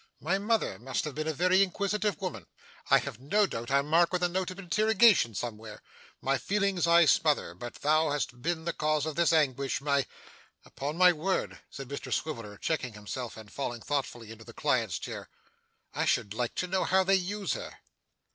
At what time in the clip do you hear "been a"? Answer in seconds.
1.13-1.31